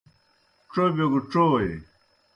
ڇوبِیو 0.71 1.05
گہ 1.11 1.19
ڇوئے۔ 1.31 1.69